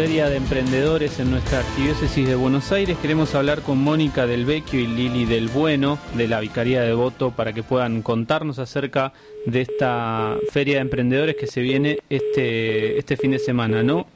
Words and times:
Feria 0.00 0.30
de 0.30 0.38
Emprendedores 0.38 1.20
en 1.20 1.30
nuestra 1.30 1.58
Arquidiócesis 1.58 2.26
de 2.26 2.34
Buenos 2.34 2.72
Aires. 2.72 2.96
Queremos 3.02 3.34
hablar 3.34 3.60
con 3.60 3.84
Mónica 3.84 4.26
del 4.26 4.46
Vecchio 4.46 4.80
y 4.80 4.86
Lili 4.86 5.26
del 5.26 5.48
Bueno 5.48 5.98
de 6.14 6.26
la 6.26 6.40
Vicaría 6.40 6.80
de 6.80 6.94
Voto 6.94 7.32
para 7.32 7.52
que 7.52 7.62
puedan 7.62 8.00
contarnos 8.00 8.58
acerca 8.58 9.12
de 9.44 9.60
esta 9.60 10.38
Feria 10.52 10.76
de 10.76 10.80
Emprendedores 10.80 11.36
que 11.36 11.46
se 11.46 11.60
viene 11.60 11.98
este, 12.08 12.98
este 12.98 13.18
fin 13.18 13.32
de 13.32 13.38
semana, 13.38 13.82
¿no? 13.82 14.06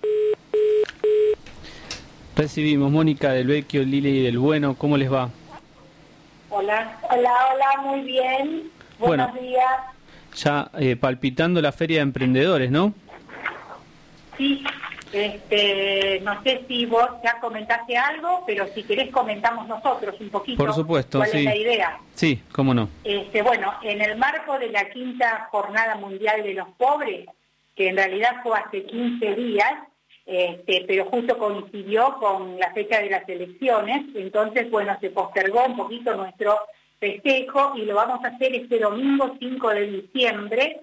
Recibimos 2.35 2.91
Mónica 2.91 3.33
del 3.33 3.49
Vecchio, 3.49 3.83
Lili 3.83 4.23
del 4.23 4.39
Bueno, 4.39 4.77
¿cómo 4.79 4.97
les 4.97 5.13
va? 5.13 5.29
Hola, 6.49 6.99
hola, 7.11 7.33
hola, 7.53 7.83
muy 7.83 8.01
bien. 8.01 8.71
Buenos 8.99 9.39
días. 9.39 9.69
Ya 10.35 10.71
eh, 10.79 10.97
palpitando 10.97 11.61
la 11.61 11.73
Feria 11.73 11.99
de 11.99 12.05
Emprendedores, 12.05 12.71
¿no? 12.71 12.95
Sí, 14.39 14.65
este, 15.15 16.21
no 16.23 16.43
sé 16.43 16.65
si 16.67 16.87
vos 16.87 17.09
ya 17.23 17.39
comentaste 17.41 17.97
algo, 17.97 18.43
pero 18.47 18.67
si 18.69 18.83
querés 18.83 19.11
comentamos 19.11 19.67
nosotros 19.69 20.17
un 20.21 20.31
poquito. 20.31 20.59
Por 20.59 20.75
supuesto, 20.75 21.19
cuál 21.19 21.31
sí. 21.31 21.39
es 21.39 21.45
la 21.45 21.57
idea. 21.57 21.99
Sí, 22.15 22.43
cómo 22.53 22.75
no. 22.75 22.89
Este, 23.05 23.43
bueno, 23.43 23.73
en 23.83 24.03
el 24.03 24.17
marco 24.17 24.59
de 24.59 24.71
la 24.71 24.91
quinta 24.91 25.49
Jornada 25.51 25.95
Mundial 25.97 26.43
de 26.43 26.55
los 26.55 26.69
Pobres, 26.77 27.27
que 27.77 27.89
en 27.89 27.97
realidad 27.97 28.37
fue 28.43 28.59
hace 28.59 28.85
15 28.85 29.35
días, 29.35 29.73
este, 30.27 30.85
pero 30.87 31.05
justo 31.07 31.39
coincidió 31.39 32.17
con 32.17 32.59
la 32.59 32.73
fecha 32.73 33.01
de 33.01 33.11
las 33.11 33.29
elecciones, 33.29 34.05
entonces, 34.15 34.71
bueno, 34.71 34.97
se 35.01 35.11
postergó 35.11 35.65
un 35.67 35.77
poquito 35.77 36.15
nuestro 36.15 36.59
festejo 36.99 37.75
y 37.77 37.83
lo 37.83 37.95
vamos 37.95 38.25
a 38.25 38.29
hacer 38.29 38.55
este 38.55 38.79
domingo 38.79 39.37
5 39.39 39.69
de 39.71 39.87
diciembre, 39.87 40.81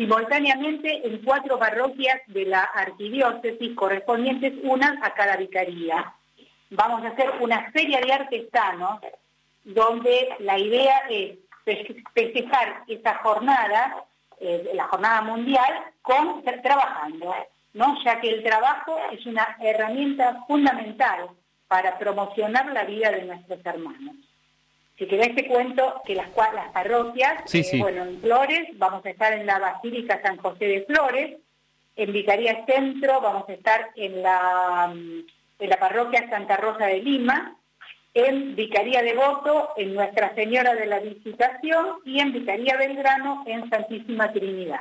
simultáneamente 0.00 1.06
en 1.06 1.18
cuatro 1.18 1.58
parroquias 1.58 2.22
de 2.28 2.46
la 2.46 2.62
arquidiócesis 2.62 3.76
correspondientes, 3.76 4.54
una 4.62 4.98
a 5.02 5.12
cada 5.12 5.36
vicaría. 5.36 6.14
Vamos 6.70 7.04
a 7.04 7.08
hacer 7.08 7.30
una 7.40 7.70
feria 7.72 8.00
de 8.00 8.10
artesanos 8.10 9.00
donde 9.62 10.36
la 10.38 10.58
idea 10.58 11.02
es 11.10 11.36
festejar 12.14 12.84
esta 12.88 13.16
jornada, 13.16 14.02
eh, 14.40 14.70
la 14.72 14.84
jornada 14.84 15.20
mundial, 15.20 15.70
con 16.00 16.42
trabajando, 16.44 17.34
¿no? 17.74 18.02
ya 18.02 18.22
que 18.22 18.30
el 18.30 18.42
trabajo 18.42 18.96
es 19.12 19.26
una 19.26 19.58
herramienta 19.60 20.44
fundamental 20.48 21.28
para 21.68 21.98
promocionar 21.98 22.72
la 22.72 22.84
vida 22.84 23.10
de 23.10 23.24
nuestros 23.24 23.60
hermanos. 23.66 24.16
Si 25.00 25.06
querés 25.06 25.34
te 25.34 25.46
cuento 25.46 26.02
que 26.04 26.14
las, 26.14 26.28
las 26.36 26.68
parroquias, 26.72 27.44
sí, 27.46 27.64
sí. 27.64 27.78
Eh, 27.78 27.80
bueno, 27.80 28.02
en 28.02 28.20
Flores 28.20 28.68
vamos 28.74 29.02
a 29.06 29.08
estar 29.08 29.32
en 29.32 29.46
la 29.46 29.58
Basílica 29.58 30.20
San 30.20 30.36
José 30.36 30.66
de 30.66 30.82
Flores, 30.82 31.38
en 31.96 32.12
Vicaría 32.12 32.66
Centro 32.66 33.18
vamos 33.22 33.48
a 33.48 33.52
estar 33.54 33.92
en 33.96 34.22
la, 34.22 34.92
en 34.92 35.70
la 35.70 35.76
parroquia 35.78 36.28
Santa 36.28 36.58
Rosa 36.58 36.84
de 36.84 37.00
Lima, 37.00 37.56
en 38.12 38.54
Vicaría 38.54 39.00
de 39.02 39.14
Voto, 39.14 39.70
en 39.78 39.94
Nuestra 39.94 40.34
Señora 40.34 40.74
de 40.74 40.84
la 40.84 40.98
Visitación 40.98 42.00
y 42.04 42.20
en 42.20 42.34
Vicaría 42.34 42.76
Belgrano, 42.76 43.44
en 43.46 43.70
Santísima 43.70 44.30
Trinidad. 44.32 44.80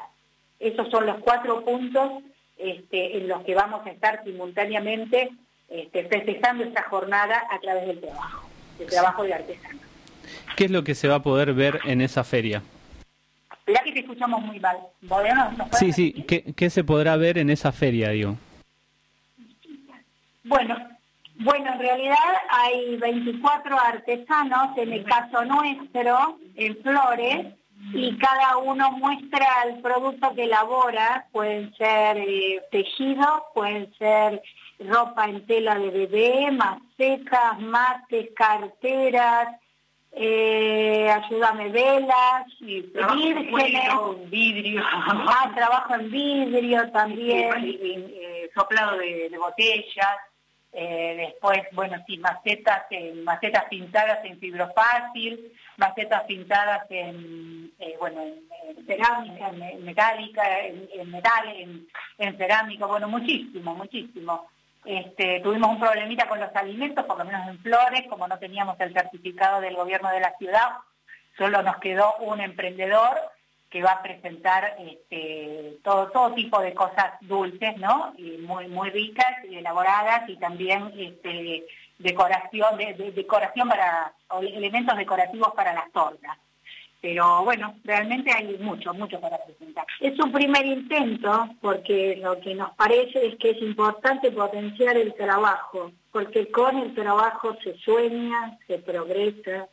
Esos 0.60 0.90
son 0.90 1.06
los 1.06 1.20
cuatro 1.20 1.64
puntos 1.64 2.24
este, 2.58 3.20
en 3.20 3.30
los 3.30 3.42
que 3.46 3.56
vamos 3.56 3.88
a 3.88 3.92
estar 3.92 4.22
simultáneamente 4.26 5.32
este, 5.70 6.04
festejando 6.10 6.66
esta 6.66 6.84
jornada 6.84 7.42
a 7.50 7.58
través 7.60 7.88
del 7.88 8.02
trabajo, 8.02 8.50
del 8.78 8.90
trabajo 8.90 9.24
de 9.24 9.34
artesanos. 9.34 9.89
¿Qué 10.56 10.66
es 10.66 10.72
lo 10.72 10.84
que 10.84 10.96
se 10.96 11.08
va 11.08 11.16
a 11.16 11.24
poder 11.24 11.54
ver 11.54 11.80
en 11.86 12.02
esa 12.02 12.24
feria? 12.24 12.62
Mirá 13.66 13.82
que 13.84 13.92
te 13.92 14.00
escuchamos 14.00 14.42
muy 14.42 14.60
mal. 14.60 14.78
¿No, 15.02 15.70
sí, 15.74 15.94
sí. 15.94 16.26
¿Qué, 16.28 16.54
¿Qué, 16.56 16.70
se 16.70 16.84
podrá 16.84 17.16
ver 17.18 17.38
en 17.38 17.50
esa 17.50 17.72
feria, 17.72 18.10
digo? 18.10 18.36
Bueno, 20.44 20.76
bueno, 21.42 21.72
en 21.72 21.80
realidad 21.80 22.16
hay 22.50 22.98
24 22.98 23.80
artesanos, 23.80 24.78
en 24.78 24.92
el 24.92 25.04
caso 25.06 25.46
nuestro, 25.46 26.38
en 26.56 26.76
Flores, 26.78 27.48
y 27.94 28.18
cada 28.18 28.58
uno 28.58 28.92
muestra 28.92 29.46
el 29.68 29.80
producto 29.82 30.34
que 30.36 30.44
elabora, 30.44 31.28
pueden 31.32 31.74
ser 31.76 32.18
eh, 32.18 32.62
tejidos, 32.72 33.44
pueden 33.54 33.94
ser 33.98 34.42
ropa 34.80 35.26
en 35.30 35.46
tela 35.46 35.76
de 35.76 35.90
bebé, 35.90 36.52
macetas, 36.52 37.60
mates, 37.60 38.30
carteras, 38.36 39.48
eh, 40.12 41.10
ayúdame 41.10 41.70
velas, 41.70 42.46
sí, 42.58 42.92
vírgenes, 43.16 44.30
vidrio, 44.30 44.82
ah, 44.84 45.52
trabajo 45.56 45.96
en 45.96 46.12
vidrio 46.12 46.90
también, 46.92 47.64
y, 47.64 47.70
y, 47.70 48.18
eh, 48.20 48.50
soplado 48.54 48.98
de, 48.98 49.30
de 49.30 49.38
botellas, 49.38 50.18
eh, 50.72 51.16
después, 51.18 51.60
bueno, 51.74 51.98
sí, 52.08 52.18
macetas, 52.18 52.84
en, 52.90 53.24
macetas 53.24 53.66
pintadas 53.70 54.24
en 54.26 54.40
fibrofácil, 54.40 55.54
macetas 55.78 56.24
pintadas 56.24 56.86
en, 56.90 57.72
bueno, 58.00 58.22
en, 58.22 58.86
cerámica, 58.86 59.50
en, 59.50 59.62
en 59.62 59.86
metálica, 59.86 60.60
en, 60.66 60.90
en 60.94 61.12
metal, 61.12 61.48
en, 61.56 61.88
en 62.18 62.38
cerámica, 62.38 62.86
bueno, 62.88 63.08
muchísimo, 63.08 63.76
muchísimo. 63.76 64.48
Este, 64.86 65.42
tuvimos 65.42 65.72
un 65.72 65.80
problemita 65.80 66.28
con 66.28 66.40
los 66.40 66.56
alimentos, 66.56 67.06
por 67.06 67.18
lo 67.18 67.26
menos 67.26 67.48
en 67.48 67.60
Flores, 67.60 68.04
como 68.10 68.28
no 68.28 68.40
teníamos 68.40 68.80
el 68.80 68.94
certificado 68.94 69.62
del 69.62 69.76
gobierno 69.76 70.10
de 70.10 70.22
la 70.22 70.36
ciudad, 70.38 70.70
solo 71.38 71.62
nos 71.62 71.78
quedó 71.78 72.16
un 72.18 72.40
emprendedor 72.40 73.18
que 73.70 73.84
va 73.84 73.92
a 73.92 74.02
presentar 74.02 74.76
este, 74.80 75.78
todo, 75.84 76.34
tipo 76.34 76.60
de 76.60 76.74
cosas 76.74 77.14
dulces, 77.22 77.78
¿no? 77.78 78.16
Muy, 78.40 78.68
muy 78.68 78.90
ricas 78.90 79.46
y 79.48 79.58
elaboradas 79.58 80.28
y 80.28 80.38
también 80.38 80.92
este, 80.98 81.66
decoración, 82.00 82.78
de, 82.78 82.94
de, 82.96 83.12
decoración 83.12 83.70
para, 83.70 84.14
elementos 84.42 84.98
decorativos 84.98 85.54
para 85.56 85.74
las 85.74 85.92
tortas. 85.92 86.38
Pero 87.02 87.44
bueno, 87.46 87.76
realmente 87.86 88.30
hay 88.32 88.58
mucho, 88.60 88.94
mucho 88.94 89.22
para 89.22 89.38
presentar. 89.46 89.86
Es 90.02 90.20
un 90.20 90.32
primer 90.34 90.66
intento 90.66 91.50
porque 91.62 92.20
lo 92.22 92.40
que 92.42 92.56
nos 92.56 92.72
parece 92.72 93.28
es 93.28 93.36
que 93.38 93.52
es 93.52 93.62
importante 93.62 94.32
potenciar 94.32 94.98
el 94.98 95.14
trabajo, 95.14 95.92
porque 96.12 96.52
con 96.52 96.78
el 96.78 96.94
trabajo 96.94 97.56
se 97.64 97.78
sueña, 97.78 98.58
se 98.68 98.80
progresa, 98.80 99.70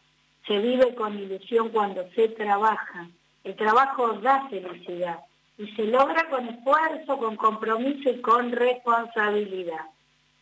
se 0.47 0.59
vive 0.61 0.95
con 0.95 1.19
ilusión 1.19 1.71
cuando 1.71 2.09
se 2.15 2.29
trabaja. 2.29 3.09
El 3.43 3.57
trabajo 3.57 4.13
da 4.21 4.49
felicidad 4.49 5.19
y 5.59 5.67
se 5.73 5.87
logra 5.87 6.29
con 6.29 6.49
esfuerzo, 6.49 7.19
con 7.19 7.37
compromiso 7.37 8.11
y 8.11 8.21
con 8.21 8.53
responsabilidad. 8.53 9.87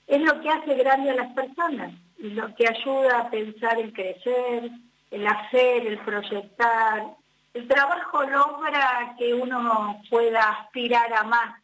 Es 0.06 0.21
lo 0.21 0.39
que 0.43 0.51
hace 0.51 0.75
grande 0.75 1.11
a 1.11 1.15
las 1.15 1.33
personas 1.33 1.93
y 2.19 2.31
lo 2.31 2.55
que 2.55 2.69
ayuda 2.69 3.21
a 3.21 3.31
pensar 3.31 3.78
en 3.78 3.91
crecer, 3.91 4.71
el 5.14 5.26
hacer, 5.26 5.86
el 5.86 5.98
proyectar. 5.98 7.04
El 7.54 7.69
trabajo 7.69 8.25
logra 8.25 9.14
que 9.16 9.32
uno 9.32 10.02
pueda 10.10 10.41
aspirar 10.50 11.12
a 11.12 11.22
más, 11.22 11.60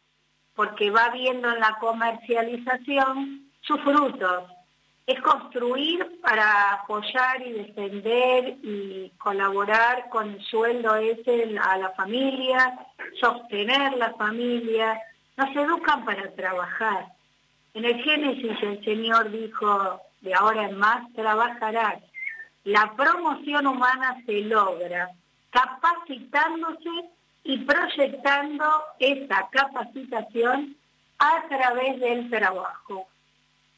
porque 0.55 0.89
va 0.89 1.09
viendo 1.09 1.51
en 1.51 1.59
la 1.59 1.77
comercialización 1.79 3.49
sus 3.59 3.79
frutos. 3.81 4.43
Es 5.05 5.19
construir 5.19 6.21
para 6.21 6.73
apoyar 6.73 7.41
y 7.45 7.51
defender 7.51 8.55
y 8.63 9.11
colaborar 9.17 10.07
con 10.09 10.29
el 10.29 10.41
sueldo 10.43 10.95
ese 10.95 11.53
a 11.61 11.77
la 11.77 11.89
familia, 11.89 12.79
sostener 13.19 13.97
la 13.97 14.13
familia. 14.13 14.97
Nos 15.35 15.53
educan 15.53 16.05
para 16.05 16.31
trabajar. 16.35 17.07
En 17.73 17.83
el 17.83 18.01
Génesis 18.01 18.61
el 18.61 18.83
Señor 18.85 19.29
dijo, 19.31 19.99
de 20.21 20.33
ahora 20.33 20.69
en 20.69 20.77
más 20.77 21.11
trabajarás 21.13 22.01
la 22.63 22.93
promoción 22.95 23.67
humana 23.67 24.21
se 24.25 24.41
logra 24.41 25.09
capacitándose 25.49 26.89
y 27.43 27.57
proyectando 27.59 28.65
esa 28.99 29.49
capacitación 29.49 30.75
a 31.17 31.43
través 31.49 31.99
del 31.99 32.29
trabajo. 32.29 33.07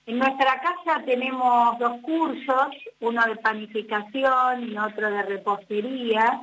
En 0.05 0.19
nuestra 0.19 0.59
casa 0.59 1.03
tenemos 1.05 1.79
dos 1.79 2.01
cursos, 2.01 2.67
uno 2.99 3.23
de 3.25 3.37
panificación 3.37 4.69
y 4.69 4.77
otro 4.77 5.09
de 5.09 5.23
repostería, 5.23 6.41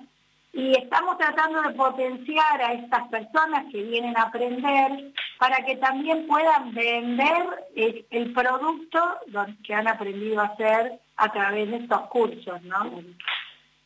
y 0.52 0.72
estamos 0.72 1.16
tratando 1.18 1.62
de 1.62 1.74
potenciar 1.74 2.60
a 2.60 2.72
estas 2.72 3.06
personas 3.08 3.66
que 3.70 3.82
vienen 3.82 4.16
a 4.16 4.22
aprender 4.22 5.12
para 5.38 5.64
que 5.64 5.76
también 5.76 6.26
puedan 6.26 6.74
vender 6.74 7.66
el, 7.76 8.04
el 8.10 8.32
producto 8.32 9.18
que 9.62 9.74
han 9.74 9.86
aprendido 9.86 10.40
a 10.40 10.46
hacer 10.46 10.98
a 11.20 11.30
través 11.32 11.70
de 11.70 11.76
estos 11.76 12.00
cursos, 12.08 12.62
¿no? 12.62 13.02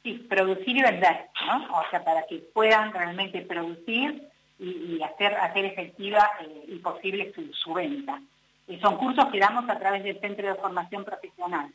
Sí, 0.02 0.24
producir 0.28 0.76
y 0.76 0.82
vender, 0.82 1.26
¿no? 1.46 1.78
O 1.78 1.82
sea, 1.90 2.04
para 2.04 2.24
que 2.26 2.36
puedan 2.52 2.92
realmente 2.92 3.40
producir 3.42 4.28
y, 4.58 4.68
y 4.68 5.02
hacer, 5.02 5.34
hacer 5.34 5.64
efectiva 5.64 6.30
eh, 6.42 6.64
y 6.68 6.76
posible 6.76 7.32
su, 7.34 7.52
su 7.52 7.74
venta. 7.74 8.20
Y 8.68 8.78
son 8.78 8.96
cursos 8.96 9.26
que 9.32 9.38
damos 9.38 9.68
a 9.68 9.78
través 9.78 10.04
del 10.04 10.20
Centro 10.20 10.46
de 10.46 10.54
Formación 10.54 11.04
Profesional. 11.04 11.70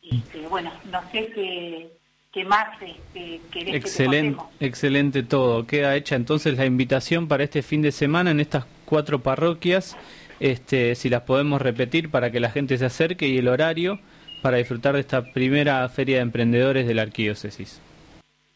Y 0.00 0.20
que, 0.20 0.46
bueno, 0.48 0.72
no 0.90 1.02
sé 1.10 1.30
qué, 1.34 1.90
qué 2.32 2.44
más 2.44 2.80
este, 2.80 3.40
querés 3.52 3.74
excelente, 3.74 4.40
que 4.52 4.58
te 4.58 4.66
Excelente 4.66 5.22
todo. 5.22 5.66
Queda 5.66 5.96
hecha 5.96 6.16
entonces 6.16 6.56
la 6.56 6.64
invitación 6.64 7.28
para 7.28 7.44
este 7.44 7.62
fin 7.62 7.82
de 7.82 7.92
semana 7.92 8.30
en 8.30 8.40
estas 8.40 8.66
cuatro 8.84 9.20
parroquias 9.20 9.96
este, 10.40 10.94
si 10.94 11.08
las 11.08 11.22
podemos 11.22 11.60
repetir 11.60 12.10
para 12.10 12.30
que 12.30 12.40
la 12.40 12.50
gente 12.50 12.76
se 12.78 12.86
acerque 12.86 13.26
y 13.28 13.38
el 13.38 13.48
horario 13.48 13.98
para 14.42 14.58
disfrutar 14.58 14.94
de 14.94 15.00
esta 15.00 15.22
primera 15.22 15.88
feria 15.88 16.16
de 16.16 16.22
emprendedores 16.22 16.86
de 16.86 16.94
la 16.94 17.02
arquidiócesis. 17.02 17.80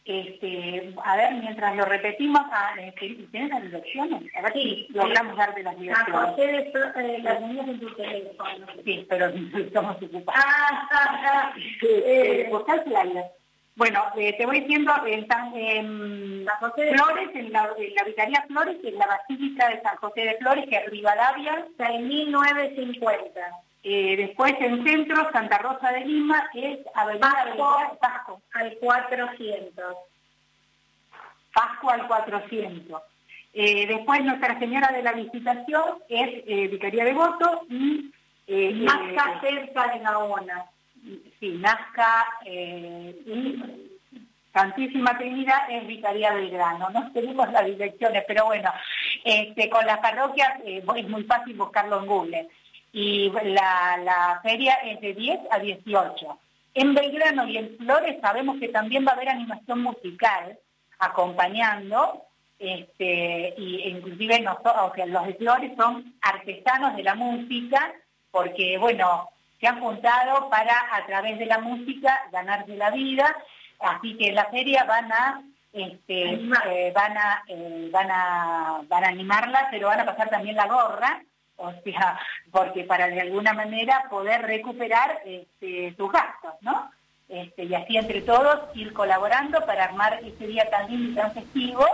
Este, 0.05 0.93
a 1.05 1.17
ver, 1.17 1.35
mientras 1.35 1.77
lo 1.77 1.85
repetimos, 1.85 2.43
ah, 2.51 2.75
eh, 2.79 2.93
¿tienes 3.31 3.51
las 3.51 3.63
direcciones? 3.63 4.23
A 4.35 4.43
ver 4.43 4.53
si 4.55 4.87
logramos 4.91 5.37
darte 5.37 5.63
las 5.63 5.79
direcciones. 5.79 6.31
José 6.31 6.47
de 6.47 6.59
eh, 6.97 7.19
las 7.23 7.41
niñas 7.43 7.69
en 7.69 7.81
tu 7.81 7.95
teléfono. 7.95 8.67
Sí, 8.85 9.07
pero 9.09 9.27
estamos 9.57 9.97
ocupados. 10.03 10.43
Ah, 10.45 10.89
ah, 10.91 11.23
ah. 11.25 11.55
Eh, 11.83 12.51
bueno, 13.77 14.03
eh, 14.17 14.35
te 14.37 14.45
voy 14.47 14.61
diciendo, 14.61 14.93
en 15.07 15.27
San 15.27 15.53
José 16.61 16.83
de 16.83 16.95
Flores, 16.95 17.31
en 17.35 17.53
la, 17.53 17.71
en 17.79 17.95
la 17.95 18.05
Vicaría 18.05 18.45
Flores, 18.49 18.77
en 18.85 18.99
la 18.99 19.07
Basílica 19.07 19.69
de 19.71 19.81
San 19.81 19.97
José 19.97 20.21
de 20.23 20.37
Flores, 20.37 20.67
que 20.69 20.77
es 20.77 20.91
Rivadavia. 20.91 21.67
6950. 21.79 23.41
Eh, 23.83 24.17
después 24.17 24.55
en 24.61 24.85
centro, 24.85 25.31
Santa 25.33 25.59
Rosa 25.59 25.91
de 25.93 26.05
Lima, 26.05 26.51
es 26.53 26.81
Avenida 26.95 27.97
Pasco, 27.99 28.43
al 28.53 28.77
400. 28.79 29.97
Pasco 31.53 31.91
al 31.91 32.07
400. 32.07 33.03
Eh, 33.53 33.87
después 33.87 34.23
Nuestra 34.23 34.59
Señora 34.59 34.89
de 34.93 35.03
la 35.03 35.13
Visitación 35.13 35.83
es 36.09 36.45
eh, 36.47 36.69
Vicaría 36.69 37.05
de 37.05 37.15
Voto 37.15 37.63
y... 37.69 38.13
Nazca 38.51 39.41
cerca 39.41 39.93
de 39.93 40.01
Gaona. 40.01 40.67
Sí, 41.39 41.53
Nazca 41.53 42.27
y 42.45 43.71
Santísima 44.53 45.17
Trinidad 45.17 45.71
es 45.71 45.87
Vicaría 45.87 46.33
del 46.33 46.51
Grano. 46.51 46.91
No 46.91 47.13
tenemos 47.13 47.49
las 47.53 47.65
direcciones, 47.65 48.25
pero 48.27 48.47
bueno, 48.47 48.73
este, 49.23 49.71
con 49.71 49.87
las 49.87 49.99
parroquias 49.99 50.59
es 50.65 50.85
muy 50.85 51.23
fácil 51.23 51.57
buscarlo 51.57 52.01
en 52.01 52.07
Google 52.07 52.51
y 52.93 53.31
la, 53.31 54.41
feria 54.43 54.75
es 54.85 55.01
de 55.01 55.15
10 55.15 55.41
a 55.51 55.59
18. 55.59 56.39
En 56.75 56.95
Belgrano 56.95 57.47
y 57.47 57.57
en 57.57 57.77
Flores 57.79 58.21
sabemos 58.21 58.59
que 58.59 58.69
también 58.69 59.05
va 59.07 59.13
a 59.13 59.15
haber 59.15 59.29
animación 59.29 59.83
musical 59.83 60.59
acompañando, 60.99 62.25
este, 62.59 63.55
y 63.57 63.89
inclusive 63.89 64.41
nosotros, 64.41 64.93
los 65.07 65.27
de 65.27 65.35
Flores 65.35 65.73
son 65.77 66.15
artesanos 66.21 66.97
de 66.97 67.03
la 67.03 67.15
música, 67.15 67.93
porque 68.31 68.77
bueno, 68.79 69.29
se 69.61 69.67
han 69.67 69.81
juntado 69.81 70.49
para 70.51 70.75
a 70.93 71.07
través 71.07 71.39
de 71.39 71.47
la 71.47 71.59
música 71.59 72.21
ganarse 72.33 72.77
la 72.77 72.91
vida, 72.91 73.35
así 73.81 74.17
que 74.17 74.29
en 74.29 74.35
la 74.35 74.47
feria 74.47 74.85
van 74.85 75.13
a 75.13 75.43
este, 75.73 76.35
eh, 76.35 76.93
van 76.93 77.17
a 77.17 77.45
eh, 77.47 77.89
van 77.93 78.11
a 78.11 78.81
van 78.89 79.05
a 79.05 79.09
animarla, 79.09 79.69
pero 79.71 79.87
van 79.87 80.01
a 80.01 80.07
pasar 80.07 80.29
también 80.29 80.57
la 80.57 80.67
gorra 80.67 81.23
o 81.61 81.73
sea, 81.85 82.19
porque 82.51 82.85
para 82.85 83.09
de 83.09 83.21
alguna 83.21 83.53
manera 83.53 84.05
poder 84.11 84.43
recuperar 84.43 85.21
este, 85.25 85.93
tus 85.97 86.11
gastos, 86.11 86.55
¿no? 86.63 86.91
Este, 87.29 87.65
y 87.65 87.75
así 87.75 87.97
entre 87.97 88.23
todos 88.23 88.59
ir 88.75 88.93
colaborando 88.93 89.65
para 89.65 89.85
armar 89.85 90.21
ese 90.25 90.47
día 90.47 90.69
tan 90.69 90.91
lindo 90.91 91.13
y 91.13 91.15
tan 91.15 91.33
festivo 91.33 91.87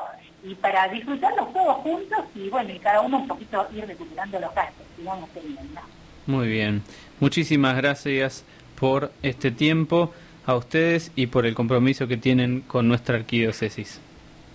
y 0.42 0.54
para 0.54 0.88
disfrutarlos 0.88 1.52
todos 1.52 1.76
juntos 1.78 2.20
y 2.34 2.48
bueno, 2.48 2.72
y 2.72 2.78
cada 2.78 3.00
uno 3.00 3.18
un 3.18 3.28
poquito 3.28 3.66
ir 3.74 3.86
recuperando 3.86 4.40
los 4.40 4.54
gastos 4.54 4.86
que 4.96 5.02
vamos 5.02 5.28
teniendo. 5.30 5.80
Muy 6.26 6.48
bien, 6.48 6.82
muchísimas 7.20 7.76
gracias 7.76 8.44
por 8.78 9.12
este 9.22 9.50
tiempo 9.50 10.12
a 10.46 10.54
ustedes 10.54 11.12
y 11.16 11.26
por 11.26 11.44
el 11.44 11.54
compromiso 11.54 12.06
que 12.06 12.16
tienen 12.16 12.62
con 12.62 12.88
nuestra 12.88 13.16
arquidiócesis. 13.16 14.00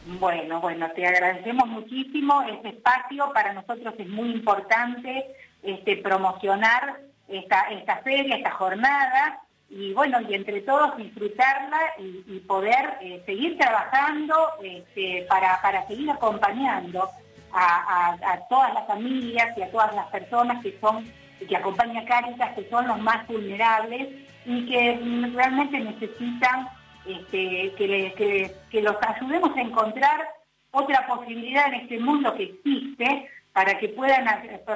Bueno, 0.05 0.59
bueno, 0.61 0.89
te 0.95 1.05
agradecemos 1.05 1.67
muchísimo. 1.67 2.41
Este 2.43 2.69
espacio 2.69 3.31
para 3.33 3.53
nosotros 3.53 3.93
es 3.97 4.07
muy 4.07 4.31
importante 4.31 5.27
este, 5.61 5.97
promocionar 5.97 7.01
esta, 7.27 7.61
esta 7.69 7.97
feria, 7.97 8.37
esta 8.37 8.51
jornada, 8.51 9.41
y 9.69 9.93
bueno, 9.93 10.19
y 10.21 10.33
entre 10.33 10.61
todos 10.61 10.97
disfrutarla 10.97 11.79
y, 11.97 12.39
poder 12.39 12.97
eh, 12.99 13.23
seguir 13.25 13.57
trabajando 13.57 14.35
este, 14.61 15.25
para, 15.29 15.61
para 15.61 15.87
seguir 15.87 16.11
acompañando 16.11 17.09
a, 17.53 18.39
todas 18.49 18.73
las 18.73 18.87
familias 18.87 19.57
y 19.57 19.61
a 19.61 19.71
todas 19.71 19.93
las 19.95 20.07
personas 20.07 20.61
que 20.61 20.77
son 20.79 21.05
que 21.47 21.57
acompañan 21.57 22.03
a 22.03 22.05
Cáritas, 22.05 22.53
que 22.53 22.69
son 22.69 22.87
los 22.87 22.99
más 22.99 23.25
vulnerables 23.27 24.09
y 24.45 24.65
que 24.67 24.99
realmente 25.33 25.79
necesitan 25.79 26.67
este, 27.05 27.73
que, 27.77 28.81
los 28.81 28.95
ayudemos 29.01 29.55
a 29.55 29.61
encontrar 29.61 30.27
otra 30.71 31.05
posibilidad 31.07 31.67
en 31.67 31.81
este 31.81 31.99
mundo 31.99 32.33
que 32.35 32.43
existe 32.43 33.29
para 33.53 33.77
que 33.77 33.89
puedan, 33.89 34.25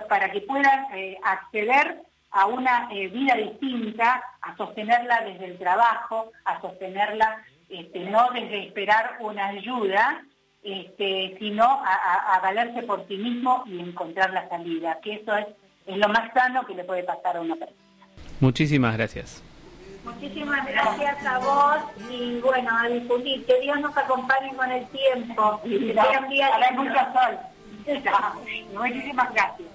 para 0.09 0.31
que 0.31 0.41
puedan 0.41 0.93
eh, 0.93 1.17
acceder 1.23 2.01
a 2.31 2.47
una 2.47 2.89
eh, 2.91 3.07
vida 3.07 3.35
distinta, 3.35 4.21
a 4.41 4.57
sostenerla 4.57 5.21
desde 5.21 5.45
el 5.45 5.57
trabajo, 5.57 6.31
a 6.43 6.59
sostenerla 6.59 7.43
este, 7.69 7.99
no 8.09 8.29
desde 8.33 8.67
esperar 8.67 9.17
una 9.21 9.47
ayuda, 9.47 10.23
este, 10.61 11.35
sino 11.39 11.63
a, 11.63 12.39
valerse 12.41 12.83
por 12.83 13.07
sí 13.07 13.17
mismo 13.17 13.63
y 13.67 13.79
encontrar 13.79 14.33
la 14.33 14.49
salida, 14.49 14.99
que 15.01 15.15
eso 15.15 15.35
es, 15.35 15.45
es 15.85 15.97
lo 15.97 16.09
más 16.09 16.33
sano 16.33 16.65
que 16.65 16.75
le 16.75 16.83
puede 16.83 17.03
pasar 17.03 17.37
a 17.37 17.41
una 17.41 17.55
persona. 17.55 17.79
Muchísimas 18.39 18.97
gracias. 18.97 19.43
Muchísimas 20.05 20.67
gracias 20.67 21.25
a 21.25 21.39
vos 21.39 21.77
y 22.09 22.39
bueno, 22.39 22.69
a 22.77 22.87
difundir. 22.87 23.45
Que 23.45 23.59
Dios 23.61 23.79
nos 23.81 23.97
acompañe 23.97 24.55
con 24.55 24.71
el 24.71 24.85
tiempo. 24.87 25.59
Y 25.63 25.79
que 25.79 25.93
de 25.93 26.71
mucho 26.75 26.93
sol. 27.13 27.37
Muchísimas 28.73 29.33
gracias. 29.33 29.74